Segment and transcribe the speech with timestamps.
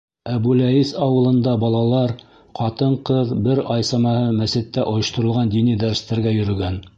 [0.35, 2.13] Әбүләйес ауылында балалар,
[2.61, 6.83] ҡатын-ҡыҙ бер ай самаһы мәсеттә ойошторолған дини дәрестәргә йөрөгән.